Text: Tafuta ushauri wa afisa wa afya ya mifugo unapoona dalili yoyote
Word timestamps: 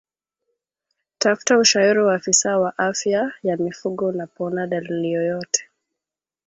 Tafuta 1.17 1.57
ushauri 1.57 1.99
wa 2.03 2.15
afisa 2.15 2.57
wa 2.57 2.77
afya 2.77 3.31
ya 3.43 3.57
mifugo 3.57 4.07
unapoona 4.07 4.67
dalili 4.67 5.11
yoyote 5.11 5.63